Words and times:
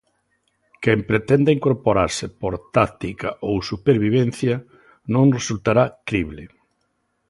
Quen 0.83 0.99
pretenda 1.09 1.55
incorporarse 1.57 2.25
por 2.41 2.53
táctica 2.75 3.29
ou 3.47 3.55
supervivencia, 3.69 4.55
non 5.13 5.33
resultará 5.37 5.85
crible. 6.09 6.43